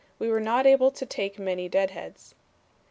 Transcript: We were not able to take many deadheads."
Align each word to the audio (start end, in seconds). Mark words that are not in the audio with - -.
We 0.17 0.29
were 0.31 0.39
not 0.39 0.65
able 0.65 0.89
to 0.89 1.05
take 1.05 1.37
many 1.37 1.69
deadheads." 1.69 2.33